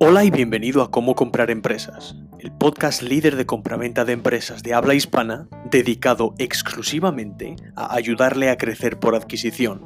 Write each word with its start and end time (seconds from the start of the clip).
Hola 0.00 0.24
y 0.24 0.30
bienvenido 0.30 0.82
a 0.82 0.90
Cómo 0.90 1.14
comprar 1.14 1.52
empresas, 1.52 2.16
el 2.40 2.50
podcast 2.50 3.00
líder 3.00 3.36
de 3.36 3.46
compraventa 3.46 4.04
de 4.04 4.12
empresas 4.12 4.64
de 4.64 4.74
habla 4.74 4.94
hispana 4.94 5.46
dedicado 5.70 6.34
exclusivamente 6.38 7.54
a 7.76 7.94
ayudarle 7.94 8.50
a 8.50 8.58
crecer 8.58 8.98
por 8.98 9.14
adquisición, 9.14 9.82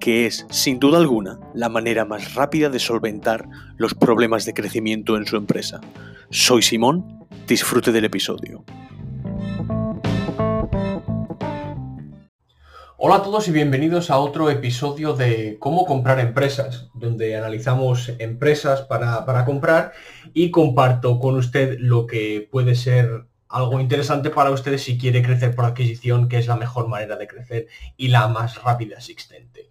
que 0.00 0.26
es, 0.26 0.46
sin 0.50 0.78
duda 0.78 0.98
alguna, 0.98 1.40
la 1.54 1.70
manera 1.70 2.04
más 2.04 2.34
rápida 2.34 2.68
de 2.68 2.78
solventar 2.78 3.48
los 3.78 3.94
problemas 3.94 4.44
de 4.44 4.52
crecimiento 4.52 5.16
en 5.16 5.24
su 5.24 5.36
empresa. 5.36 5.80
Soy 6.28 6.60
Simón, 6.60 7.26
disfrute 7.46 7.90
del 7.90 8.04
episodio. 8.04 8.66
Hola 13.00 13.14
a 13.14 13.22
todos 13.22 13.46
y 13.46 13.52
bienvenidos 13.52 14.10
a 14.10 14.18
otro 14.18 14.50
episodio 14.50 15.12
de 15.12 15.56
Cómo 15.60 15.86
comprar 15.86 16.18
empresas, 16.18 16.88
donde 16.94 17.36
analizamos 17.36 18.10
empresas 18.18 18.82
para, 18.82 19.24
para, 19.24 19.44
comprar 19.44 19.92
y 20.34 20.50
comparto 20.50 21.20
con 21.20 21.36
usted 21.36 21.76
lo 21.78 22.08
que 22.08 22.48
puede 22.50 22.74
ser 22.74 23.26
algo 23.48 23.78
interesante 23.78 24.30
para 24.30 24.50
ustedes 24.50 24.82
si 24.82 24.98
quiere 24.98 25.22
crecer 25.22 25.54
por 25.54 25.64
adquisición, 25.64 26.28
que 26.28 26.38
es 26.38 26.48
la 26.48 26.56
mejor 26.56 26.88
manera 26.88 27.14
de 27.14 27.28
crecer 27.28 27.68
y 27.96 28.08
la 28.08 28.26
más 28.26 28.60
rápida 28.64 28.96
existente. 28.96 29.70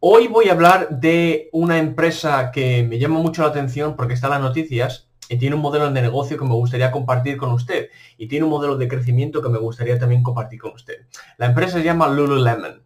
Hoy 0.00 0.28
voy 0.28 0.48
a 0.48 0.52
hablar 0.52 0.98
de 0.98 1.50
una 1.52 1.76
empresa 1.76 2.52
que 2.52 2.84
me 2.84 2.98
llama 2.98 3.20
mucho 3.20 3.42
la 3.42 3.48
atención 3.48 3.96
porque 3.96 4.14
está 4.14 4.28
en 4.28 4.32
las 4.32 4.40
noticias 4.40 5.11
y 5.32 5.38
tiene 5.38 5.56
un 5.56 5.62
modelo 5.62 5.90
de 5.90 6.02
negocio 6.02 6.36
que 6.36 6.44
me 6.44 6.52
gustaría 6.52 6.90
compartir 6.90 7.38
con 7.38 7.52
usted 7.52 7.88
y 8.18 8.28
tiene 8.28 8.44
un 8.44 8.50
modelo 8.50 8.76
de 8.76 8.86
crecimiento 8.86 9.40
que 9.40 9.48
me 9.48 9.56
gustaría 9.56 9.98
también 9.98 10.22
compartir 10.22 10.60
con 10.60 10.74
usted. 10.74 11.06
La 11.38 11.46
empresa 11.46 11.78
se 11.78 11.84
llama 11.84 12.06
Lululemon, 12.08 12.82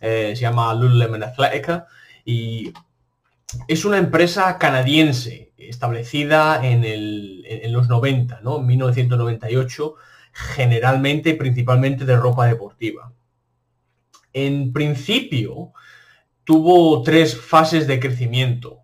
eh, 0.00 0.32
se 0.36 0.42
llama 0.42 0.72
Lululemon 0.74 1.24
Athletica 1.24 1.88
y 2.24 2.72
es 3.66 3.84
una 3.84 3.98
empresa 3.98 4.58
canadiense 4.58 5.50
establecida 5.56 6.64
en, 6.64 7.72
los 7.72 7.88
90, 7.88 8.42
¿no? 8.42 8.60
En 8.60 8.66
1998, 8.66 9.94
generalmente 10.32 11.30
y 11.30 11.34
principalmente 11.34 12.04
de 12.04 12.16
ropa 12.16 12.46
deportiva. 12.46 13.12
En 14.32 14.72
principio, 14.72 15.72
tuvo 16.44 17.02
tres 17.02 17.36
fases 17.36 17.88
de 17.88 17.98
crecimiento. 17.98 18.82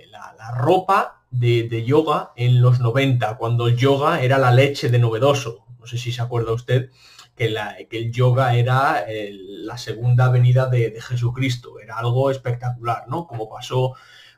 la 0.00 0.50
ropa 0.58 1.23
de, 1.38 1.84
yoga 1.84 2.32
en 2.36 2.62
los 2.62 2.80
90, 2.80 3.36
cuando 3.36 3.66
el 3.66 3.76
yoga 3.76 4.22
era 4.22 4.38
la 4.38 4.52
leche 4.52 4.88
de 4.88 4.98
novedoso. 4.98 5.64
No 5.78 5.86
sé 5.86 5.98
si 5.98 6.12
se 6.12 6.22
acuerda 6.22 6.52
usted 6.52 6.90
que, 7.36 7.50
la, 7.50 7.76
que 7.90 7.98
el 7.98 8.12
yoga 8.12 8.54
era 8.54 9.04
la 9.08 9.78
segunda 9.78 10.28
venida 10.30 10.68
de, 10.68 11.00
Jesucristo. 11.00 11.80
Era 11.80 11.98
algo 11.98 12.30
espectacular, 12.30 13.04
¿no? 13.08 13.26
Como 13.26 13.48
pasó 13.48 13.94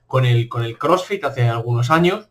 con 0.07 0.25
el, 0.25 0.49
con 0.49 0.65
el 0.65 0.79
CrossFit 0.79 1.25
hace 1.25 1.49
algunos 1.49 1.91
años. 1.91 2.29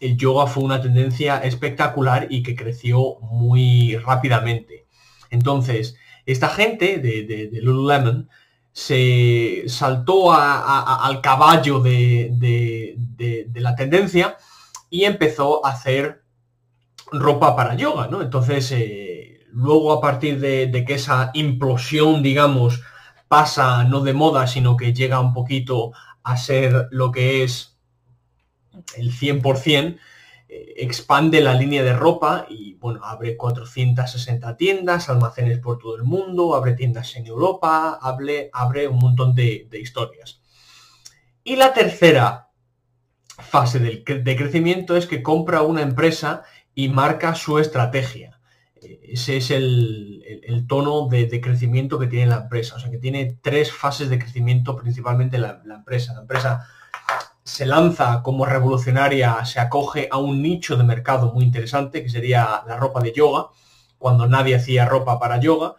El 0.00 0.16
yoga 0.16 0.46
fue 0.46 0.64
una 0.64 0.80
tendencia 0.80 1.38
espectacular 1.38 2.28
y 2.30 2.42
que 2.42 2.54
creció 2.54 3.18
muy 3.20 3.96
rápidamente. 3.96 4.86
Entonces, 5.30 5.96
esta 6.24 6.48
gente 6.48 6.98
de, 6.98 7.24
de 7.24 7.60
Lululemon 7.60 8.28
se 8.76 9.64
saltó 9.68 10.34
al 10.34 11.22
caballo 11.22 11.80
de, 11.80 12.94
la 13.54 13.74
tendencia 13.74 14.36
y 14.90 15.04
empezó 15.04 15.64
a 15.64 15.70
hacer 15.70 16.22
ropa 17.10 17.56
para 17.56 17.74
yoga, 17.74 18.08
¿no? 18.08 18.20
Entonces, 18.20 18.70
eh, 18.72 19.46
luego 19.50 19.94
a 19.94 20.00
partir 20.02 20.40
de, 20.40 20.84
que 20.86 20.92
esa 20.92 21.30
implosión, 21.32 22.22
digamos, 22.22 22.82
pasa 23.28 23.82
no 23.84 24.02
de 24.02 24.12
moda, 24.12 24.46
sino 24.46 24.76
que 24.76 24.92
llega 24.92 25.20
un 25.20 25.32
poquito 25.32 25.92
a 26.22 26.36
ser 26.36 26.88
lo 26.90 27.12
que 27.12 27.44
es 27.44 27.78
el 28.98 29.10
100%, 29.10 29.98
expande 30.48 31.40
la 31.40 31.54
línea 31.54 31.82
de 31.82 31.92
ropa 31.92 32.46
y 32.48 32.74
bueno, 32.74 33.00
abre 33.04 33.36
460 33.36 34.56
tiendas, 34.56 35.08
almacenes 35.08 35.58
por 35.58 35.78
todo 35.78 35.96
el 35.96 36.04
mundo, 36.04 36.54
abre 36.54 36.74
tiendas 36.74 37.16
en 37.16 37.26
Europa, 37.26 37.98
abre, 38.00 38.50
abre 38.52 38.86
un 38.86 38.98
montón 38.98 39.34
de, 39.34 39.68
historias. 39.72 40.40
Y 41.42 41.56
la 41.56 41.72
tercera 41.72 42.50
fase 43.26 43.78
de, 43.78 44.04
crecimiento 44.04 44.96
es 44.96 45.06
que 45.06 45.22
compra 45.22 45.62
una 45.62 45.82
empresa 45.82 46.44
y 46.74 46.88
marca 46.88 47.34
su 47.34 47.58
estrategia. 47.58 48.40
Ese 48.80 49.38
es 49.38 49.50
el, 49.50 50.64
tono 50.68 51.08
de, 51.08 51.40
crecimiento 51.40 51.98
que 51.98 52.06
tiene 52.06 52.26
la 52.26 52.42
empresa. 52.42 52.76
O 52.76 52.78
sea, 52.78 52.90
que 52.90 52.98
tiene 52.98 53.38
tres 53.42 53.72
fases 53.72 54.10
de 54.10 54.18
crecimiento 54.18 54.76
principalmente 54.76 55.38
la 55.38 55.60
empresa. 55.64 56.14
La 56.14 56.20
empresa 56.20 56.68
se 57.46 57.64
lanza 57.64 58.22
como 58.24 58.44
revolucionaria, 58.44 59.44
se 59.44 59.60
acoge 59.60 60.08
a 60.10 60.18
un 60.18 60.42
nicho 60.42 60.76
de 60.76 60.82
mercado 60.82 61.32
muy 61.32 61.44
interesante, 61.44 62.02
que 62.02 62.08
sería 62.08 62.62
la 62.66 62.76
ropa 62.76 63.00
de 63.00 63.12
yoga, 63.12 63.46
cuando 63.98 64.26
nadie 64.26 64.56
hacía 64.56 64.84
ropa 64.84 65.20
para 65.20 65.38
yoga. 65.38 65.76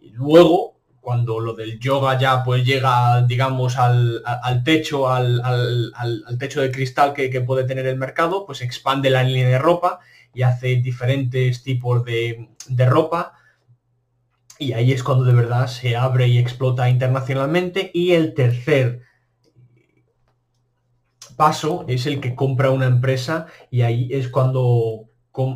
Y 0.00 0.12
luego, 0.12 0.78
cuando 1.02 1.40
lo 1.40 1.52
del 1.52 1.78
yoga 1.78 2.18
ya 2.18 2.42
pues 2.42 2.64
llega, 2.64 3.20
digamos, 3.26 3.76
al, 3.76 4.22
techo, 4.64 5.10
al, 5.10 5.92
techo 6.38 6.62
de 6.62 6.72
cristal 6.72 7.12
que, 7.12 7.40
puede 7.42 7.64
tener 7.64 7.86
el 7.86 7.98
mercado, 7.98 8.46
pues 8.46 8.62
expande 8.62 9.10
la 9.10 9.24
línea 9.24 9.48
de 9.48 9.58
ropa 9.58 10.00
y 10.32 10.40
hace 10.40 10.76
diferentes 10.76 11.62
tipos 11.62 12.02
de, 12.02 12.48
de 12.66 12.86
ropa. 12.86 13.34
Y 14.58 14.72
ahí 14.72 14.92
es 14.92 15.02
cuando 15.02 15.24
de 15.26 15.34
verdad 15.34 15.66
se 15.66 15.96
abre 15.96 16.28
y 16.28 16.38
explota 16.38 16.88
internacionalmente. 16.88 17.90
Y 17.92 18.12
el 18.12 18.32
tercer 18.32 19.05
paso 21.36 21.84
es 21.88 22.06
el 22.06 22.20
que 22.20 22.34
compra 22.34 22.70
una 22.70 22.86
empresa 22.86 23.46
y 23.70 23.82
ahí 23.82 24.08
es 24.10 24.28
cuando 24.28 25.06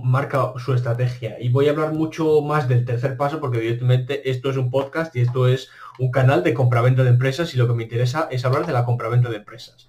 marca 0.03 0.53
su 0.59 0.75
estrategia. 0.75 1.37
Y 1.41 1.49
voy 1.49 1.69
a 1.69 1.71
hablar 1.71 1.93
mucho 1.93 2.43
más 2.43 2.69
del 2.69 2.85
tercer 2.85 3.17
paso 3.17 3.41
porque 3.41 3.59
evidentemente 3.59 4.31
esto 4.31 4.51
es 4.51 4.57
un 4.57 4.71
podcast 4.71 5.15
y 5.17 5.21
esto 5.21 5.49
es 5.49 5.71
un 5.99 6.11
canal 6.11 6.43
de 6.43 6.55
compraventa 6.55 7.03
de 7.03 7.11
empresas 7.11 7.55
y 7.55 7.57
lo 7.57 7.67
que 7.67 7.75
me 7.75 7.85
interesa 7.85 8.29
es 8.31 8.45
hablar 8.45 8.67
de 8.67 8.73
la 8.73 8.85
compraventa 8.85 9.31
de 9.31 9.37
empresas. 9.37 9.89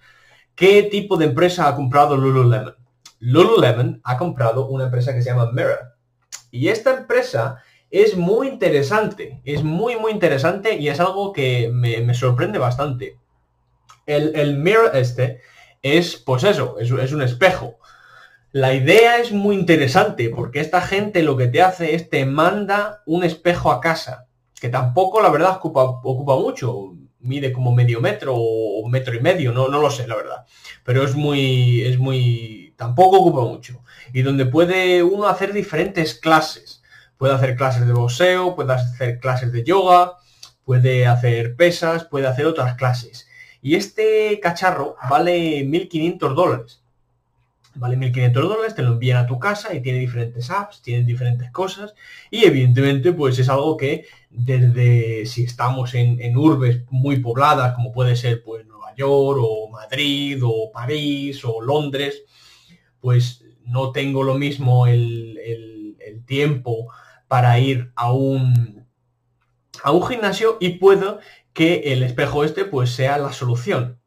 ¿Qué 0.55 0.83
tipo 0.83 1.17
de 1.17 1.25
empresa 1.25 1.67
ha 1.67 1.75
comprado 1.75 2.15
Lululemon? 2.15 2.75
Lululemon 3.19 4.01
ha 4.03 4.17
comprado 4.17 4.67
una 4.67 4.85
empresa 4.85 5.13
que 5.13 5.21
se 5.21 5.29
llama 5.29 5.51
Mirror. 5.51 5.95
Y 6.51 6.69
esta 6.69 6.97
empresa 6.97 7.61
es 7.89 8.15
muy 8.15 8.47
interesante, 8.47 9.41
es 9.43 9.63
muy 9.63 9.97
muy 9.97 10.11
interesante 10.11 10.75
y 10.75 10.87
es 10.87 10.99
algo 10.99 11.33
que 11.33 11.69
me, 11.73 12.13
sorprende 12.13 12.59
bastante. 12.59 13.17
El, 14.05 14.35
el 14.35 14.57
Mirror 14.57 14.95
este 14.95 15.41
es, 15.81 16.17
pues 16.17 16.43
eso, 16.43 16.77
es, 16.79 16.91
un 17.11 17.21
espejo. 17.21 17.77
La 18.51 18.73
idea 18.73 19.17
es 19.17 19.31
muy 19.31 19.55
interesante 19.55 20.29
porque 20.29 20.59
esta 20.59 20.81
gente 20.81 21.23
lo 21.23 21.37
que 21.37 21.47
te 21.47 21.61
hace 21.61 21.95
es 21.95 22.09
te 22.09 22.25
manda 22.25 23.01
un 23.05 23.23
espejo 23.23 23.71
a 23.71 23.79
casa, 23.79 24.27
que 24.59 24.69
tampoco 24.69 25.21
la 25.21 25.29
verdad 25.29 25.57
ocupa, 25.57 25.83
ocupa 25.83 26.35
mucho, 26.35 26.93
mide 27.19 27.53
como 27.53 27.73
medio 27.73 28.01
metro 28.01 28.35
o 28.35 28.87
metro 28.89 29.15
y 29.15 29.21
medio, 29.21 29.53
no, 29.53 29.69
no 29.69 29.79
lo 29.79 29.89
sé 29.89 30.07
la 30.07 30.15
verdad, 30.15 30.45
pero 30.83 31.03
es 31.03 31.15
muy, 31.15 31.81
es 31.81 31.97
muy, 31.97 32.73
tampoco 32.77 33.19
ocupa 33.19 33.41
mucho. 33.41 33.83
Y 34.13 34.21
donde 34.23 34.45
puede 34.45 35.03
uno 35.03 35.27
hacer 35.27 35.53
diferentes 35.53 36.15
clases, 36.15 36.83
puede 37.17 37.33
hacer 37.33 37.55
clases 37.55 37.87
de 37.87 37.93
boxeo, 37.93 38.55
puede 38.55 38.73
hacer 38.73 39.19
clases 39.19 39.53
de 39.53 39.63
yoga, 39.63 40.17
puede 40.65 41.07
hacer 41.07 41.55
pesas, 41.55 42.05
puede 42.05 42.27
hacer 42.27 42.45
otras 42.45 42.75
clases. 42.75 43.27
Y 43.61 43.75
este 43.75 44.39
cacharro 44.39 44.95
vale 45.09 45.63
1.500 45.65 46.33
dólares. 46.33 46.81
Vale 47.75 47.95
1.500 47.97 48.31
dólares, 48.33 48.75
te 48.75 48.81
lo 48.81 48.93
envían 48.93 49.23
a 49.23 49.27
tu 49.27 49.39
casa 49.39 49.73
y 49.73 49.81
tiene 49.81 49.99
diferentes 49.99 50.49
apps, 50.49 50.81
tiene 50.81 51.05
diferentes 51.05 51.51
cosas. 51.51 51.93
Y 52.29 52.45
evidentemente, 52.45 53.13
pues 53.13 53.39
es 53.39 53.47
algo 53.49 53.77
que 53.77 54.05
desde 54.29 55.25
si 55.25 55.43
estamos 55.43 55.93
en, 55.93 56.35
urbes 56.35 56.83
muy 56.89 57.19
pobladas, 57.19 57.73
como 57.75 57.93
puede 57.93 58.15
ser 58.15 58.43
pues 58.43 58.65
Nueva 58.65 58.93
York 58.95 59.39
o 59.41 59.69
Madrid 59.69 60.41
o 60.43 60.71
París 60.71 61.43
o 61.45 61.61
Londres, 61.61 62.23
pues 62.99 63.45
no 63.65 63.91
tengo 63.91 64.23
lo 64.23 64.35
mismo 64.35 64.85
el, 64.87 65.37
el 66.05 66.25
tiempo 66.25 66.87
para 67.27 67.59
ir 67.59 67.91
a 67.95 68.11
un, 68.11 68.85
a 69.83 69.91
un 69.91 70.05
gimnasio 70.05 70.57
y 70.59 70.69
puedo 70.71 71.19
que 71.61 71.93
el 71.93 72.01
espejo 72.01 72.43
este 72.43 72.65
pues 72.65 72.89
sea 72.89 73.19
la 73.19 73.31
solución. 73.31 74.01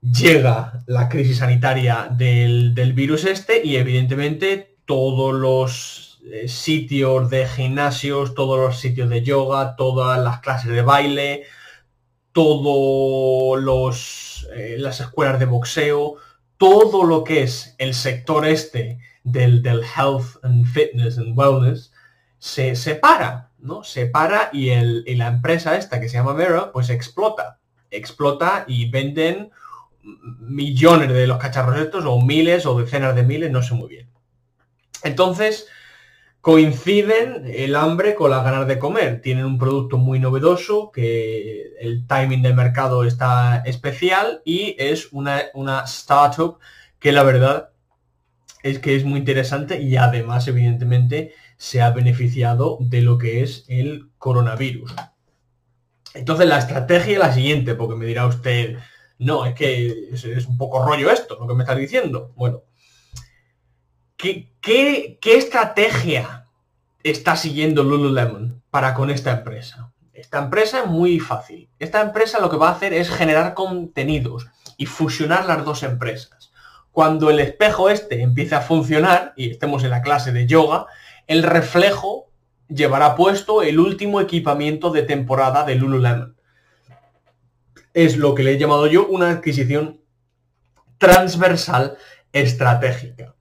Llega 0.00 0.82
la 0.86 1.10
crisis 1.10 1.36
sanitaria 1.36 2.08
del, 2.10 2.72
virus 2.94 3.26
este 3.26 3.60
y 3.62 3.76
evidentemente 3.76 4.78
todos 4.86 5.34
los 5.34 6.22
eh, 6.32 6.48
sitios 6.48 7.28
de 7.28 7.46
gimnasios, 7.46 8.34
todos 8.34 8.58
los 8.58 8.80
sitios 8.80 9.10
de 9.10 9.22
yoga, 9.22 9.76
todas 9.76 10.18
las 10.18 10.40
clases 10.40 10.70
de 10.70 10.80
baile, 10.80 11.42
todos 12.32 13.62
los 13.62 14.48
eh, 14.56 14.76
las 14.78 15.00
escuelas 15.00 15.38
de 15.38 15.44
boxeo, 15.44 16.16
todo 16.56 17.04
lo 17.04 17.22
que 17.22 17.42
es 17.42 17.74
el 17.76 17.92
sector 17.92 18.46
este 18.46 18.98
del, 19.24 19.60
del 19.60 19.82
health 19.82 20.42
and 20.42 20.64
fitness 20.64 21.18
and 21.18 21.38
wellness 21.38 21.92
se 22.38 22.74
separa 22.76 23.50
Se 23.84 24.06
para 24.06 24.50
y, 24.52 24.70
el, 24.70 25.04
la 25.16 25.28
empresa 25.28 25.76
esta 25.76 26.00
que 26.00 26.08
se 26.08 26.16
llama 26.16 26.32
Vera, 26.32 26.72
pues 26.72 26.90
explota. 26.90 27.58
Explota 27.90 28.64
y 28.66 28.90
venden 28.90 29.50
millones 30.02 31.12
de 31.12 31.26
los 31.26 31.38
cacharros 31.38 31.78
estos, 31.78 32.04
o 32.06 32.20
miles 32.20 32.66
o 32.66 32.78
decenas 32.78 33.14
de 33.14 33.22
miles, 33.22 33.50
no 33.50 33.62
sé 33.62 33.74
muy 33.74 33.88
bien. 33.88 34.08
Entonces, 35.02 35.68
coinciden 36.40 37.44
el 37.52 37.74
hambre 37.74 38.14
con 38.14 38.30
las 38.30 38.44
ganas 38.44 38.68
de 38.68 38.78
comer. 38.78 39.20
Tienen 39.20 39.44
un 39.44 39.58
producto 39.58 39.98
muy 39.98 40.20
novedoso, 40.20 40.92
que 40.92 41.74
el 41.80 42.06
timing 42.06 42.42
del 42.42 42.54
mercado 42.54 43.04
está 43.04 43.62
especial 43.66 44.42
y 44.44 44.76
es 44.78 45.12
una, 45.12 45.42
una 45.54 45.80
startup 45.80 46.58
que 46.98 47.12
la 47.12 47.24
verdad 47.24 47.70
es 48.62 48.78
que 48.78 48.96
es 48.96 49.04
muy 49.04 49.20
interesante 49.20 49.80
y 49.80 49.96
además, 49.96 50.48
evidentemente, 50.48 51.34
se 51.56 51.82
ha 51.82 51.90
beneficiado 51.90 52.78
de 52.80 53.02
lo 53.02 53.18
que 53.18 53.42
es 53.42 53.64
el 53.68 54.10
coronavirus. 54.18 54.94
Entonces 56.14 56.46
la 56.46 56.58
estrategia 56.58 57.12
es 57.12 57.18
la 57.18 57.32
siguiente, 57.32 57.74
porque 57.74 57.94
me 57.94 58.06
dirá 58.06 58.26
usted, 58.26 58.78
no, 59.18 59.44
es 59.44 59.54
que 59.54 60.08
es, 60.12 60.46
un 60.46 60.56
poco 60.56 60.84
rollo 60.84 61.10
esto, 61.10 61.36
lo 61.38 61.46
que 61.46 61.54
me 61.54 61.62
está 61.62 61.74
diciendo. 61.74 62.32
Bueno, 62.36 62.62
¿qué, 64.16 64.52
qué, 64.60 65.18
qué 65.20 65.36
estrategia 65.36 66.46
está 67.02 67.36
siguiendo 67.36 67.84
Lululemon 67.84 68.62
para 68.70 68.94
con 68.94 69.10
esta 69.10 69.32
empresa? 69.32 69.92
Esta 70.12 70.38
empresa 70.38 70.80
es 70.80 70.86
muy 70.86 71.20
fácil. 71.20 71.68
Esta 71.78 72.00
empresa 72.00 72.40
lo 72.40 72.48
que 72.48 72.56
va 72.56 72.70
a 72.70 72.72
hacer 72.72 72.94
es 72.94 73.10
generar 73.10 73.52
contenidos 73.52 74.46
y 74.78 74.86
fusionar 74.86 75.44
las 75.44 75.64
dos 75.64 75.82
empresas. 75.82 76.45
Cuando 76.96 77.28
el 77.28 77.40
espejo 77.40 77.90
este 77.90 78.22
empiece 78.22 78.54
a 78.54 78.62
funcionar 78.62 79.34
y 79.36 79.50
estemos 79.50 79.84
en 79.84 79.90
la 79.90 80.00
clase 80.00 80.32
de 80.32 80.46
yoga, 80.46 80.86
el 81.26 81.42
reflejo 81.42 82.30
llevará 82.70 83.14
puesto 83.16 83.62
el 83.62 83.78
último 83.78 84.18
equipamiento 84.18 84.88
de 84.88 85.02
temporada 85.02 85.64
de 85.64 85.74
Lululemon. 85.74 86.38
Es 87.92 88.16
lo 88.16 88.34
que 88.34 88.44
le 88.44 88.52
he 88.52 88.58
llamado 88.58 88.86
yo 88.86 89.06
una 89.08 89.28
adquisición 89.28 90.00
transversal 90.96 91.98
estratégica. 92.32 93.34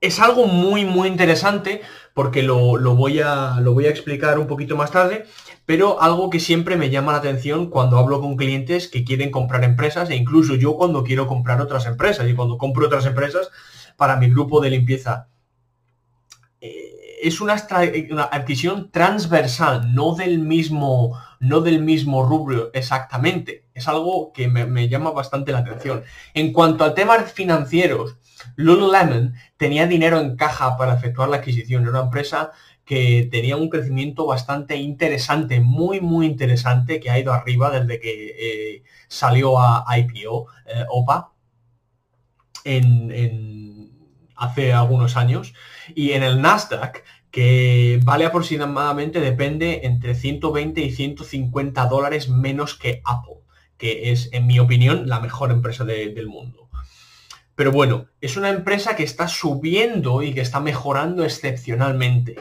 Es 0.00 0.18
algo 0.18 0.46
muy, 0.46 0.84
muy 0.84 1.06
interesante 1.06 1.82
porque 2.18 2.42
lo, 2.42 2.56
voy 2.96 3.20
a, 3.20 3.60
lo 3.60 3.74
voy 3.74 3.86
a 3.86 3.90
explicar 3.90 4.40
un 4.40 4.48
poquito 4.48 4.76
más 4.76 4.90
tarde, 4.90 5.26
pero 5.66 6.02
algo 6.02 6.30
que 6.30 6.40
siempre 6.40 6.76
me 6.76 6.90
llama 6.90 7.12
la 7.12 7.18
atención 7.18 7.70
cuando 7.70 7.96
hablo 7.96 8.20
con 8.20 8.36
clientes 8.36 8.88
que 8.88 9.04
quieren 9.04 9.30
comprar 9.30 9.62
empresas 9.62 10.10
e 10.10 10.16
incluso 10.16 10.56
yo 10.56 10.76
cuando 10.76 11.04
quiero 11.04 11.28
comprar 11.28 11.60
otras 11.60 11.86
empresas 11.86 12.28
y 12.28 12.34
cuando 12.34 12.58
compro 12.58 12.86
otras 12.86 13.06
empresas 13.06 13.50
para 13.96 14.16
mi 14.16 14.28
grupo 14.28 14.60
de 14.60 14.70
limpieza. 14.70 15.28
Es 16.60 17.40
una, 17.40 17.52
adquisición 17.52 18.90
transversal, 18.90 19.94
no 19.94 20.16
del 20.16 20.40
mismo, 20.40 21.16
no 21.40 21.60
del 21.60 21.82
mismo 21.82 22.24
rubro 22.24 22.70
exactamente. 22.72 23.64
Es 23.74 23.88
algo 23.88 24.32
que 24.32 24.48
me, 24.48 24.88
llama 24.88 25.10
bastante 25.10 25.52
la 25.52 25.58
atención. 25.58 26.02
En 26.34 26.52
cuanto 26.52 26.84
a 26.84 26.94
temas 26.94 27.32
financieros, 27.32 28.16
Lululemon 28.56 29.34
tenía 29.56 29.86
dinero 29.86 30.20
en 30.20 30.36
caja 30.36 30.76
para 30.76 30.94
efectuar 30.94 31.28
la 31.28 31.36
adquisición. 31.38 31.82
Era 31.82 31.90
una 31.90 32.00
empresa 32.00 32.52
que 32.84 33.28
tenía 33.30 33.56
un 33.56 33.68
crecimiento 33.68 34.26
bastante 34.26 34.76
interesante, 34.76 35.60
muy, 35.60 36.00
muy 36.00 36.26
interesante, 36.26 37.00
que 37.00 37.10
ha 37.10 37.18
ido 37.18 37.32
arriba 37.32 37.70
desde 37.70 38.00
que 38.00 38.34
eh, 38.38 38.82
salió 39.08 39.60
a 39.60 39.84
IPO, 39.98 40.46
eh, 40.66 40.84
OPA, 40.88 41.32
en, 42.64 43.90
hace 44.36 44.72
algunos 44.72 45.16
años. 45.16 45.54
Y 45.94 46.12
en 46.12 46.22
el 46.22 46.40
Nasdaq, 46.40 47.04
que 47.30 48.00
vale 48.04 48.24
aproximadamente, 48.24 49.20
depende, 49.20 49.80
entre 49.84 50.14
120 50.14 50.80
y 50.80 50.90
150 50.90 51.86
dólares 51.86 52.28
menos 52.28 52.74
que 52.74 53.02
Apple, 53.04 53.36
que 53.76 54.12
es, 54.12 54.30
en 54.32 54.46
mi 54.46 54.58
opinión, 54.58 55.08
la 55.08 55.20
mejor 55.20 55.50
empresa 55.50 55.84
del 55.84 56.26
mundo. 56.26 56.68
Pero 57.54 57.72
bueno, 57.72 58.06
es 58.20 58.36
una 58.36 58.50
empresa 58.50 58.96
que 58.96 59.02
está 59.02 59.28
subiendo 59.28 60.22
y 60.22 60.32
que 60.32 60.40
está 60.40 60.60
mejorando 60.60 61.24
excepcionalmente. 61.24 62.36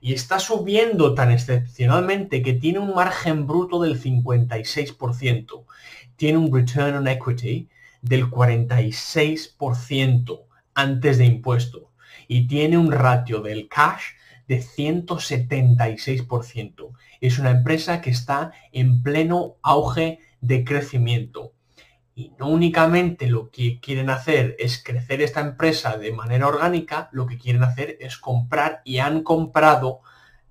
Y 0.00 0.14
está 0.14 0.38
subiendo 0.38 1.14
tan 1.14 1.32
excepcionalmente 1.32 2.42
que 2.42 2.54
tiene 2.54 2.78
un 2.78 2.94
margen 2.94 3.46
bruto 3.46 3.82
del 3.82 4.00
56%. 4.00 5.64
Tiene 6.16 6.38
un 6.38 6.52
return 6.52 6.94
on 6.94 7.08
equity 7.08 7.68
del 8.02 8.30
46% 8.30 10.40
antes 10.74 11.18
de 11.18 11.24
impuesto 11.24 11.90
y 12.28 12.46
tiene 12.46 12.78
un 12.78 12.92
ratio 12.92 13.40
del 13.40 13.68
cash 13.68 14.02
de 14.52 14.62
176%. 14.62 16.92
Es 17.22 17.38
una 17.38 17.52
empresa 17.52 18.02
que 18.02 18.10
está 18.10 18.52
en 18.70 19.02
pleno 19.02 19.56
auge 19.62 20.18
de 20.42 20.62
crecimiento. 20.62 21.54
Y 22.14 22.32
no 22.38 22.48
únicamente 22.48 23.28
lo 23.28 23.50
que 23.50 23.80
quieren 23.80 24.10
hacer 24.10 24.54
es 24.58 24.84
crecer 24.84 25.22
esta 25.22 25.40
empresa 25.40 25.96
de 25.96 26.12
manera 26.12 26.46
orgánica, 26.46 27.08
lo 27.12 27.26
que 27.26 27.38
quieren 27.38 27.62
hacer 27.62 27.96
es 27.98 28.18
comprar 28.18 28.82
y 28.84 28.98
han 28.98 29.22
comprado 29.22 30.00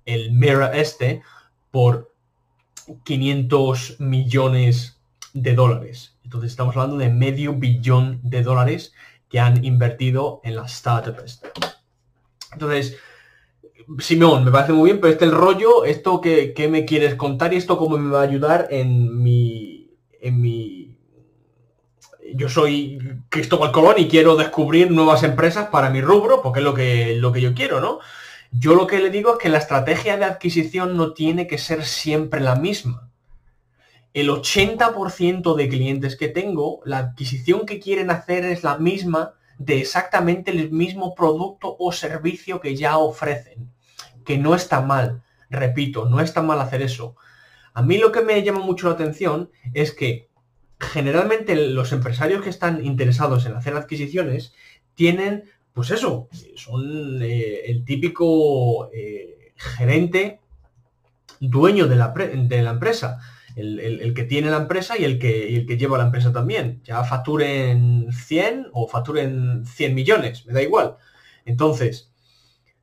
el 0.05 0.31
Mira 0.31 0.71
este 0.73 1.21
por 1.69 2.11
500 3.03 3.99
millones 3.99 4.99
de 5.35 5.53
dólares. 5.53 6.17
Entonces 6.23 6.49
estamos 6.49 6.75
hablando 6.75 6.97
de 6.97 7.09
medio 7.09 7.53
billón 7.53 8.19
de 8.23 8.41
dólares 8.41 8.95
que 9.29 9.39
han 9.39 9.63
invertido 9.63 10.41
en 10.43 10.55
la 10.55 10.65
startup. 10.65 11.23
Entonces, 12.51 12.97
Simón, 13.99 14.45
me 14.45 14.51
parece 14.51 14.73
muy 14.73 14.89
bien, 14.89 15.01
pero 15.01 15.13
este 15.13 15.25
el 15.25 15.31
rollo, 15.31 15.85
esto 15.85 16.21
que, 16.21 16.53
me 16.69 16.85
quieres 16.85 17.15
contar 17.15 17.53
y 17.53 17.57
esto 17.57 17.77
cómo 17.77 17.97
me 17.97 18.11
va 18.11 18.21
a 18.21 18.23
ayudar 18.23 18.67
en 18.71 19.21
mi. 19.21 19.91
en 20.19 20.41
mi. 20.41 20.97
Yo 22.33 22.47
soy 22.47 22.97
Cristóbal 23.29 23.71
Colón 23.71 23.95
y 23.97 24.07
quiero 24.07 24.35
descubrir 24.35 24.89
nuevas 24.91 25.23
empresas 25.23 25.67
para 25.67 25.89
mi 25.89 26.01
rubro, 26.01 26.41
porque 26.41 26.59
es 26.59 26.65
lo 26.65 26.73
que, 26.73 27.15
lo 27.17 27.31
que 27.31 27.41
yo 27.41 27.53
quiero, 27.53 27.81
¿no? 27.81 27.99
Yo 28.51 28.75
lo 28.75 28.87
que 28.87 28.99
le 28.99 29.09
digo 29.09 29.33
es 29.33 29.39
que 29.39 29.49
la 29.49 29.57
estrategia 29.57 30.17
de 30.17 30.25
adquisición 30.25 30.95
no 30.95 31.13
tiene 31.13 31.47
que 31.47 31.57
ser 31.57 31.83
siempre 31.83 32.39
la 32.39 32.55
misma 32.55 33.11
el 34.13 34.29
80% 34.29 35.55
de 35.55 35.69
clientes 35.69 36.17
que 36.17 36.27
tengo, 36.27 36.81
la 36.85 36.97
adquisición 36.97 37.65
que 37.65 37.79
quieren 37.79 38.11
hacer 38.11 38.43
es 38.43 38.63
la 38.63 38.77
misma 38.77 39.35
de 39.57 39.79
exactamente 39.79 40.51
el 40.51 40.71
mismo 40.71 41.15
producto 41.15 41.75
o 41.79 41.91
servicio 41.91 42.59
que 42.59 42.75
ya 42.75 42.97
ofrecen. 42.97 43.70
Que 44.31 44.37
no 44.37 44.55
está 44.55 44.79
mal, 44.79 45.23
repito, 45.49 46.07
no 46.07 46.21
está 46.21 46.41
mal 46.41 46.61
hacer 46.61 46.81
eso. 46.81 47.17
A 47.73 47.81
mí 47.81 47.97
lo 47.97 48.13
que 48.13 48.21
me 48.21 48.41
llama 48.41 48.61
mucho 48.61 48.87
la 48.87 48.93
atención 48.93 49.51
es 49.73 49.91
que 49.91 50.29
generalmente 50.79 51.53
los 51.57 51.91
empresarios 51.91 52.41
que 52.41 52.49
están 52.49 52.85
interesados 52.85 53.45
en 53.45 53.55
hacer 53.55 53.75
adquisiciones 53.75 54.53
tienen, 54.95 55.43
pues 55.73 55.91
eso, 55.91 56.29
son 56.55 57.21
eh, 57.21 57.63
el 57.65 57.83
típico 57.83 58.89
eh, 58.93 59.51
gerente 59.57 60.39
dueño 61.41 61.87
de 61.89 61.97
la, 61.97 62.13
de 62.13 62.61
la 62.61 62.71
empresa 62.71 63.19
el, 63.57 64.13
que 64.13 64.23
tiene 64.23 64.49
la 64.49 64.57
empresa 64.57 64.97
y 64.97 65.03
el 65.03 65.19
que, 65.19 65.57
el 65.57 65.65
que 65.65 65.75
lleva 65.75 65.97
la 65.97 66.05
empresa 66.05 66.31
también. 66.31 66.79
Ya 66.85 67.03
facturen 67.03 68.07
100 68.13 68.67
o 68.71 68.87
facturen 68.87 69.65
100 69.65 69.93
millones, 69.93 70.45
me 70.45 70.53
da 70.53 70.61
igual. 70.61 70.95
Entonces, 71.43 72.10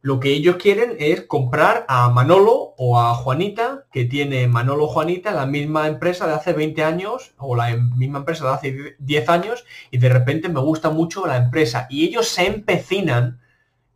lo 0.00 0.20
que 0.20 0.30
ellos 0.30 0.56
quieren 0.56 0.96
es 0.98 1.22
comprar 1.22 1.84
a 1.88 2.08
Manolo 2.10 2.74
o 2.76 3.00
a 3.00 3.14
Juanita, 3.14 3.86
que 3.90 4.04
tiene 4.04 4.46
Manolo 4.46 4.86
Juanita, 4.86 5.32
la 5.32 5.46
misma 5.46 5.88
empresa 5.88 6.26
de 6.26 6.34
hace 6.34 6.52
20 6.52 6.84
años 6.84 7.32
o 7.36 7.56
la 7.56 7.76
misma 7.76 8.20
empresa 8.20 8.44
de 8.44 8.50
hace 8.50 8.96
10 8.98 9.28
años 9.28 9.64
y 9.90 9.98
de 9.98 10.08
repente 10.08 10.48
me 10.48 10.60
gusta 10.60 10.90
mucho 10.90 11.26
la 11.26 11.36
empresa. 11.36 11.88
Y 11.90 12.04
ellos 12.04 12.28
se 12.28 12.46
empecinan, 12.46 13.40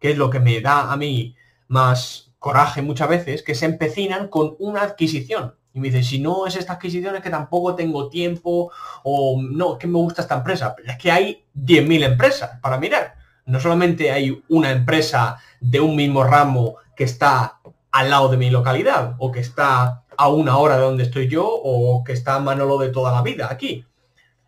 que 0.00 0.10
es 0.10 0.18
lo 0.18 0.28
que 0.28 0.40
me 0.40 0.60
da 0.60 0.92
a 0.92 0.96
mí 0.96 1.36
más 1.68 2.32
coraje 2.38 2.82
muchas 2.82 3.08
veces, 3.08 3.42
que 3.42 3.54
se 3.54 3.66
empecinan 3.66 4.26
con 4.28 4.56
una 4.58 4.82
adquisición. 4.82 5.54
Y 5.72 5.80
me 5.80 5.88
dice, 5.88 6.02
si 6.02 6.18
no 6.18 6.46
es 6.46 6.56
esta 6.56 6.74
adquisición 6.74 7.14
es 7.14 7.22
que 7.22 7.30
tampoco 7.30 7.76
tengo 7.76 8.08
tiempo 8.08 8.70
o 9.04 9.40
no, 9.40 9.74
es 9.74 9.78
que 9.78 9.86
me 9.86 9.98
gusta 9.98 10.22
esta 10.22 10.34
empresa. 10.34 10.74
Pero 10.76 10.90
es 10.90 10.98
que 10.98 11.12
hay 11.12 11.44
10.000 11.54 12.04
empresas 12.04 12.58
para 12.60 12.78
mirar. 12.78 13.21
No 13.52 13.60
solamente 13.60 14.10
hay 14.10 14.42
una 14.48 14.70
empresa 14.70 15.38
de 15.60 15.80
un 15.80 15.94
mismo 15.94 16.24
ramo 16.24 16.76
que 16.96 17.04
está 17.04 17.60
al 17.90 18.10
lado 18.10 18.28
de 18.28 18.36
mi 18.36 18.50
localidad 18.50 19.14
o 19.18 19.30
que 19.30 19.40
está 19.40 20.02
a 20.16 20.28
una 20.28 20.56
hora 20.56 20.76
de 20.76 20.82
donde 20.82 21.04
estoy 21.04 21.28
yo 21.28 21.46
o 21.46 22.02
que 22.02 22.12
está 22.12 22.34
a 22.34 22.40
Manolo 22.40 22.78
de 22.78 22.88
toda 22.88 23.12
la 23.12 23.22
vida 23.22 23.48
aquí. 23.50 23.84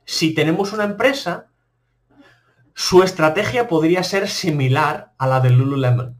Si 0.04 0.34
tenemos 0.34 0.72
una 0.72 0.84
empresa, 0.84 1.46
su 2.74 3.02
estrategia 3.02 3.68
podría 3.68 4.02
ser 4.02 4.28
similar 4.28 5.12
a 5.18 5.26
la 5.26 5.40
de 5.40 5.50
Lululemon. 5.50 6.16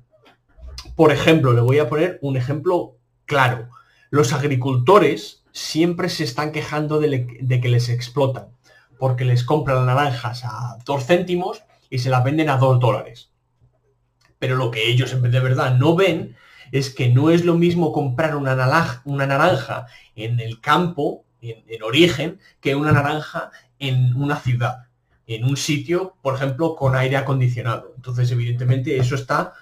Por 0.95 1.11
ejemplo, 1.11 1.53
le 1.53 1.61
voy 1.61 1.81
a 1.81 1.89
poner 1.89 2.19
un 2.23 2.37
ejemplo 2.37 2.97
claro 3.27 3.69
los 4.15 4.33
agricultores 4.33 5.43
siempre 5.51 6.09
se 6.09 6.23
están 6.23 6.53
quejando 6.53 7.01
de, 7.01 7.27
que 7.61 7.69
les 7.69 7.89
explotan, 7.89 8.47
porque 8.97 9.25
les 9.25 9.43
compran 9.43 9.87
naranjas 9.87 10.45
a 10.45 10.79
dos 10.85 11.05
céntimos 11.05 11.65
y 11.95 11.99
se 12.01 12.11
las 12.11 12.25
venden 12.25 12.51
a 12.51 12.57
dos 12.57 12.81
dólares. 12.81 13.31
Pero 14.41 14.57
lo 14.57 14.73
que 14.73 14.91
ellos 14.91 15.13
de 15.23 15.41
verdad 15.41 15.77
no 15.77 15.95
ven 15.95 16.35
es 16.73 16.91
que 16.91 17.09
no 17.09 17.31
es 17.31 17.45
lo 17.45 17.55
mismo 17.55 17.93
comprar 17.93 18.35
una 18.35 18.57
naranja, 18.57 19.01
una 19.05 19.29
naranja 19.29 19.87
en 20.17 20.41
el 20.41 20.61
campo, 20.61 21.25
en, 21.41 21.83
origen 21.85 22.41
que 22.61 22.75
una 22.75 22.91
naranja 22.91 23.53
en 23.79 24.13
una 24.17 24.35
ciudad, 24.35 24.89
en 25.29 25.45
un 25.45 25.57
sitio, 25.57 26.17
por 26.21 26.35
ejemplo, 26.35 26.75
con 26.75 26.97
aire 26.97 27.17
acondicionado. 27.17 27.93
Entonces, 27.95 28.29
evidentemente, 28.33 28.97
eso 28.97 29.15
está, 29.15 29.53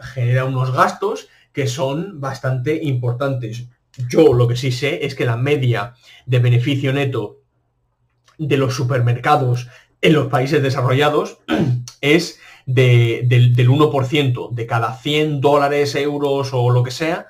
genera 0.00 0.44
unos 0.44 0.72
gastos 0.72 1.26
que 1.52 1.66
son 1.66 2.20
bastante 2.20 2.84
importantes. 2.84 3.64
Yo 4.08 4.32
lo 4.32 4.46
que 4.46 4.54
sí 4.54 4.70
sé 4.70 5.04
es 5.04 5.16
que 5.16 5.26
la 5.26 5.36
media 5.36 5.94
de 6.24 6.38
beneficio 6.38 6.92
neto 6.92 7.40
de 8.38 8.56
los 8.56 8.76
supermercados 8.76 9.66
en 10.02 10.12
los 10.12 10.28
países 10.28 10.62
desarrollados 10.62 11.38
es 12.00 12.40
del, 12.66 13.28
1%. 13.28 14.50
De 14.52 14.66
cada 14.66 14.96
100 14.96 15.40
dólares, 15.40 15.94
euros 15.94 16.50
o 16.52 16.70
lo 16.70 16.82
que 16.82 16.90
sea, 16.90 17.26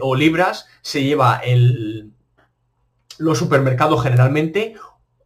o 0.00 0.14
libras, 0.14 0.66
se 0.80 1.02
lleva 1.02 1.38
el, 1.38 2.12
los 3.18 3.38
supermercados 3.38 4.02
generalmente 4.02 4.74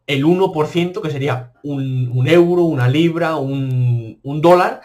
el 0.06 0.24
1%, 0.24 1.02
que 1.02 1.10
sería 1.10 1.52
un, 1.62 2.26
euro, 2.28 2.62
una 2.62 2.88
libra, 2.88 3.36
un, 3.36 4.20
dólar, 4.22 4.82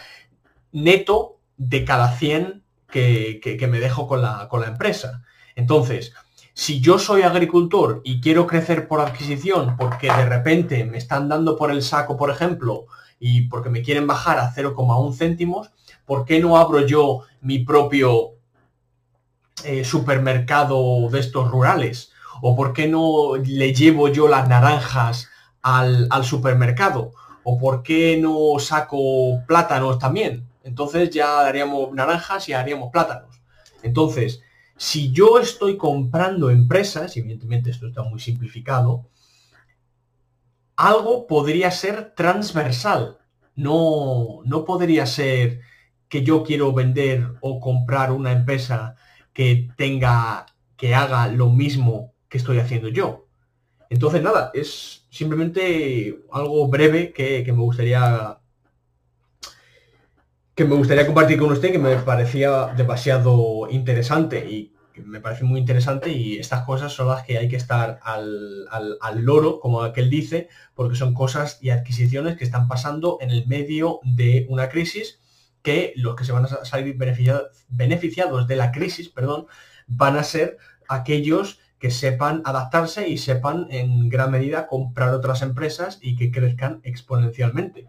neto 0.72 1.40
de 1.58 1.86
cada 1.86 2.16
100 2.18 2.64
que, 2.90 3.68
me 3.70 3.80
dejo 3.80 4.08
con 4.08 4.22
la, 4.22 4.48
con 4.50 4.62
la 4.62 4.68
empresa. 4.68 5.24
Entonces, 5.56 6.14
si 6.54 6.82
yo 6.82 7.00
soy 7.00 7.22
agricultor 7.22 8.02
y 8.04 8.22
quiero 8.22 8.46
crecer 8.46 8.88
por 8.88 9.00
adquisición 9.00 9.76
porque 9.78 10.08
de 10.08 10.26
repente 10.26 10.84
me 10.86 10.98
están 10.98 11.30
dando 11.30 11.58
por 11.58 11.72
el 11.72 11.82
saco, 11.82 12.18
por 12.18 12.30
ejemplo, 12.30 12.86
y 13.20 13.42
porque 13.42 13.70
me 13.70 13.84
quieren 13.84 14.08
bajar 14.08 14.40
a 14.40 14.54
0,1 14.54 15.16
céntimos, 15.16 15.72
¿por 16.06 16.26
qué 16.26 16.40
no 16.40 16.58
abro 16.58 16.86
yo 16.86 17.22
mi 17.42 17.60
propio 17.60 18.32
eh, 19.64 19.86
supermercado 19.86 21.08
de 21.10 21.20
estos 21.20 21.52
rurales? 21.52 22.12
¿O 22.42 22.56
por 22.56 22.74
qué 22.74 22.88
no 22.88 23.38
le 23.38 23.74
llevo 23.74 24.08
yo 24.08 24.28
las 24.28 24.48
naranjas 24.50 25.30
al, 25.62 26.10
supermercado? 26.24 27.12
¿O 27.44 27.60
por 27.60 27.84
qué 27.84 28.18
no 28.18 28.60
saco 28.60 29.44
plátanos 29.48 30.00
también? 30.00 30.48
Entonces 30.64 31.12
ya 31.12 31.42
haríamos 31.42 31.94
naranjas 31.94 32.50
y 32.50 32.54
haríamos 32.54 32.90
plátanos. 32.92 33.40
Entonces, 33.84 34.42
si 34.82 35.12
yo 35.12 35.38
estoy 35.38 35.78
comprando 35.78 36.50
empresas, 36.50 37.16
evidentemente 37.16 37.70
esto 37.70 37.86
está 37.86 38.02
muy 38.02 38.20
simplificado, 38.20 39.12
algo 40.76 41.28
podría 41.28 41.70
ser 41.70 42.16
transversal. 42.16 43.20
No, 43.56 44.40
no 44.44 44.66
podría 44.66 45.06
ser 45.06 45.62
que 46.10 46.24
yo 46.24 46.42
quiero 46.44 46.74
vender 46.74 47.28
o 47.42 47.60
comprar 47.60 48.12
una 48.12 48.32
empresa 48.32 48.96
que 49.34 49.70
tenga, 49.78 50.48
que 50.78 50.96
haga 50.96 51.28
lo 51.28 51.52
mismo 51.52 52.16
que 52.28 52.40
estoy 52.40 52.58
haciendo 52.58 52.88
yo. 52.88 53.28
Entonces, 53.88 54.24
nada, 54.24 54.50
es 54.52 55.06
simplemente 55.12 56.24
algo 56.32 56.68
breve 56.70 57.14
que, 57.14 57.44
me 57.46 57.62
gustaría 57.62 58.40
que 60.56 60.66
me 60.66 60.76
gustaría 60.76 61.06
compartir 61.06 61.38
con 61.40 61.52
usted, 61.52 61.72
que 61.72 61.80
me 61.80 61.96
parecía 61.98 62.74
demasiado 62.76 63.68
interesante 63.70 64.50
y 64.50 64.71
me 64.96 65.20
parece 65.20 65.44
muy 65.44 65.60
interesante 65.60 66.12
y 66.12 66.38
estas 66.38 66.66
cosas 66.66 66.92
son 66.94 67.08
las 67.08 67.24
que 67.24 67.38
hay 67.38 67.48
que 67.48 67.56
estar 67.56 68.00
al, 68.04 68.68
al, 68.70 69.22
loro, 69.22 69.60
como 69.60 69.84
aquel 69.84 70.10
dice, 70.10 70.50
porque 70.74 70.96
son 70.96 71.14
cosas 71.14 71.58
y 71.62 71.70
adquisiciones 71.70 72.38
que 72.38 72.44
están 72.44 72.68
pasando 72.68 73.18
en 73.22 73.30
el 73.30 73.48
medio 73.48 74.00
de 74.04 74.46
una 74.50 74.70
crisis 74.70 75.20
que 75.62 75.94
los 75.96 76.16
que 76.16 76.26
se 76.26 76.32
van 76.32 76.46
a 76.46 76.66
salir 76.66 76.98
beneficiados 77.70 78.48
de 78.48 78.56
la 78.56 78.72
crisis, 78.72 79.10
perdón, 79.10 79.46
van 79.88 80.18
a 80.18 80.24
ser 80.24 80.58
aquellos 80.88 81.60
que 81.80 81.92
sepan 81.92 82.42
adaptarse 82.46 83.10
y 83.10 83.18
sepan 83.18 83.68
en 83.70 84.10
gran 84.10 84.32
medida 84.32 84.68
comprar 84.68 85.14
otras 85.14 85.42
empresas 85.42 86.00
y 86.02 86.16
que 86.16 86.32
crezcan 86.32 86.80
exponencialmente. 86.84 87.88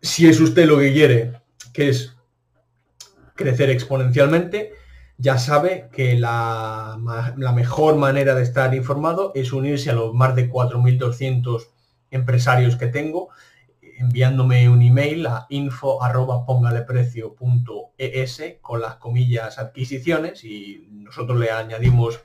Si 0.00 0.28
es 0.28 0.40
usted 0.40 0.66
lo 0.66 0.78
que 0.78 0.92
quiere, 0.92 1.40
que 1.72 1.88
es 1.88 2.16
crecer 3.34 3.70
exponencialmente, 3.70 4.72
ya 5.18 5.38
sabe 5.38 5.88
que 5.92 6.16
la, 6.16 6.98
mejor 7.54 7.96
manera 7.96 8.34
de 8.34 8.42
estar 8.42 8.74
informado 8.74 9.32
es 9.34 9.52
unirse 9.52 9.90
a 9.90 9.94
los 9.94 10.14
más 10.14 10.36
de 10.36 10.50
4.200 10.50 11.68
empresarios 12.10 12.76
que 12.76 12.86
tengo, 12.86 13.30
enviándome 13.98 14.68
un 14.68 14.82
email 14.82 15.26
a 15.26 15.46
info 15.48 15.98
con 18.60 18.80
las 18.80 18.96
comillas 18.96 19.58
adquisiciones 19.58 20.44
y 20.44 20.86
nosotros 20.90 21.38
le 21.38 21.50
añadimos 21.50 22.20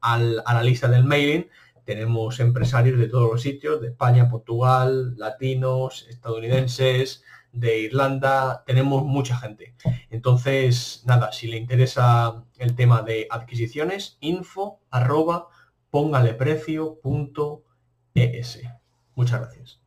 a 0.00 0.18
la 0.18 0.62
lista 0.62 0.86
del 0.88 1.04
mailing 1.04 1.48
tenemos 1.84 2.40
empresarios 2.40 2.98
de 2.98 3.08
todos 3.08 3.30
los 3.30 3.42
sitios, 3.42 3.80
de 3.80 3.88
España, 3.88 4.28
Portugal, 4.28 5.16
latinos, 5.16 6.06
estadounidenses, 6.08 7.22
de 7.52 7.78
Irlanda, 7.78 8.64
tenemos 8.66 9.04
mucha 9.04 9.36
gente. 9.36 9.74
Entonces, 10.10 11.02
nada, 11.06 11.30
si 11.32 11.46
le 11.46 11.56
interesa 11.56 12.44
el 12.58 12.74
tema 12.74 13.02
de 13.02 13.28
adquisiciones, 13.30 14.18
info 14.20 14.80
arroba 14.90 15.48
póngaleprecio.es. 15.90 18.60
Muchas 19.14 19.40
gracias. 19.40 19.83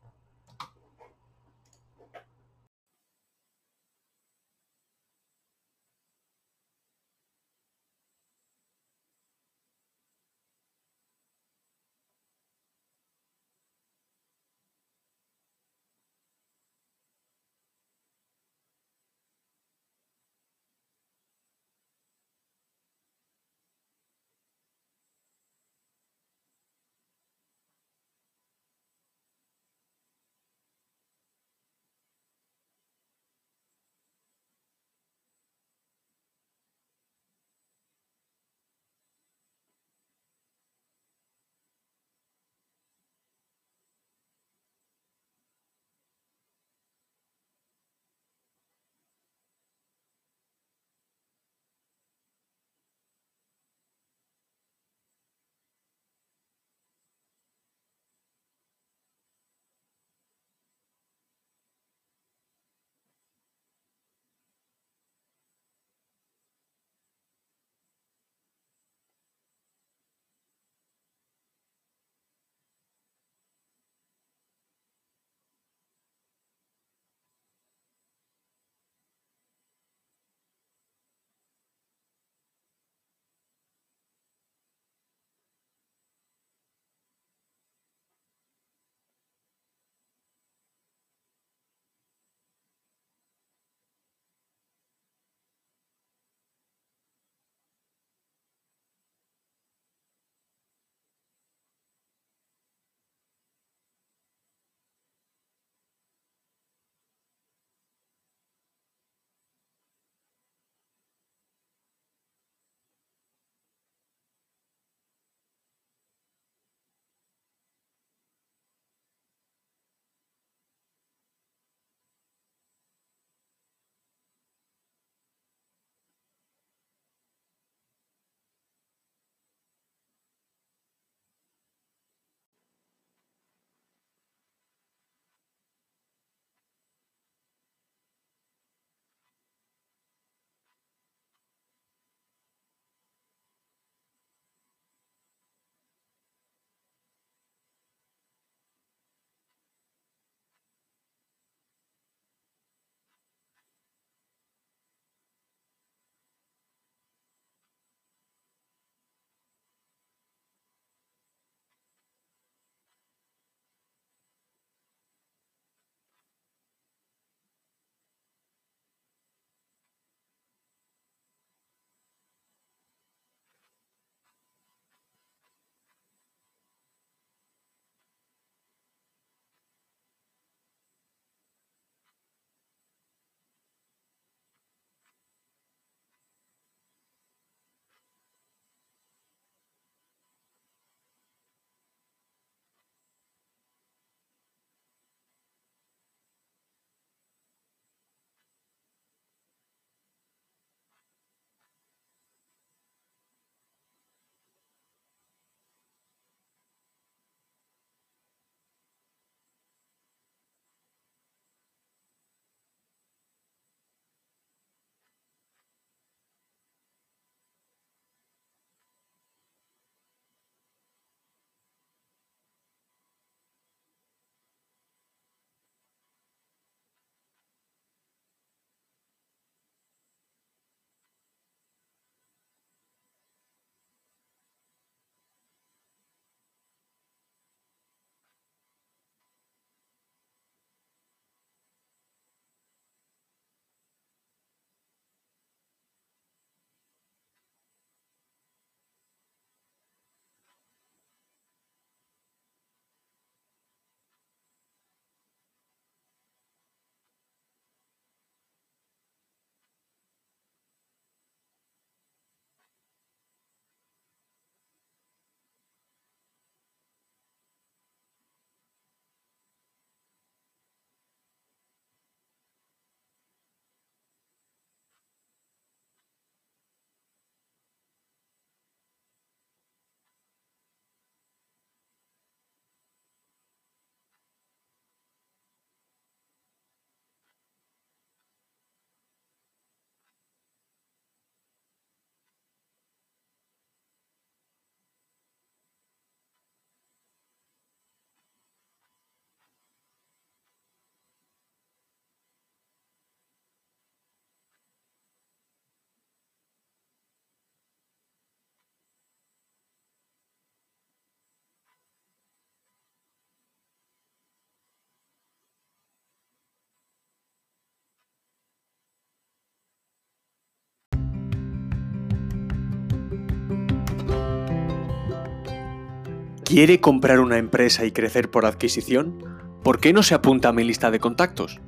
¿Quiere 326.48 326.80
comprar 326.80 327.20
una 327.20 327.38
empresa 327.40 327.84
y 327.84 327.92
crecer 327.92 328.32
por 328.32 328.46
adquisición? 328.46 329.22
¿Por 329.64 329.82
qué 329.82 329.92
no 329.92 330.02
se 330.02 330.16
apunta 330.16 330.48
a 330.48 330.54
mi 330.54 330.64
lista 330.64 330.92
de 330.92 331.02
contactos? 331.02 331.60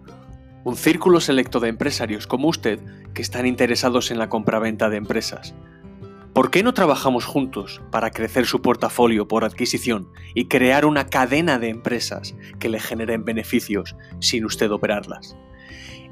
Un 0.63 0.77
círculo 0.77 1.19
selecto 1.19 1.59
de 1.59 1.67
empresarios 1.67 2.27
como 2.27 2.47
usted 2.47 2.79
que 3.13 3.21
están 3.21 3.45
interesados 3.45 4.09
en 4.09 4.19
la 4.19 4.29
compraventa 4.29 4.89
de 4.89 4.95
empresas. 4.95 5.53
¿Por 6.31 6.49
qué 6.49 6.63
no 6.63 6.73
trabajamos 6.73 7.25
juntos 7.25 7.81
para 7.91 8.11
crecer 8.11 8.45
su 8.45 8.61
portafolio 8.61 9.27
por 9.27 9.43
adquisición 9.43 10.07
y 10.33 10.45
crear 10.45 10.85
una 10.85 11.07
cadena 11.07 11.59
de 11.59 11.67
empresas 11.67 12.33
que 12.57 12.69
le 12.69 12.79
generen 12.79 13.25
beneficios 13.25 13.97
sin 14.21 14.45
usted 14.45 14.71
operarlas? 14.71 15.35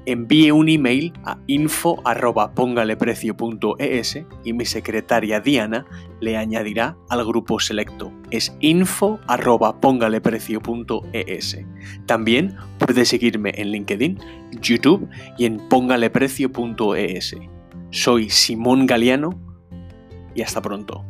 Envíe 0.07 0.51
un 0.51 0.69
email 0.69 1.13
a 1.25 1.37
info.pongaleprecio.es 1.47 4.19
y 4.43 4.53
mi 4.53 4.65
secretaria 4.65 5.39
Diana 5.41 5.85
le 6.21 6.37
añadirá 6.37 6.95
al 7.09 7.25
grupo 7.25 7.59
selecto. 7.59 8.13
Es 8.31 8.55
info.pongaleprecio.es. 8.61 11.59
También 12.05 12.55
puede 12.79 13.03
seguirme 13.05 13.51
en 13.55 13.71
LinkedIn, 13.71 14.19
YouTube 14.61 15.09
y 15.37 15.45
en 15.45 15.57
pongaleprecio.es. 15.69 17.35
Soy 17.91 18.29
Simón 18.29 18.85
Galeano 18.85 19.39
y 20.33 20.41
hasta 20.41 20.61
pronto. 20.61 21.05